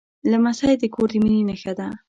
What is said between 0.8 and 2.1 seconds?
د کور د مینې نښه ده.